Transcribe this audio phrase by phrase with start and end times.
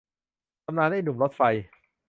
[0.65, 1.41] ตำนานไอ้หนุ่มรถไฟ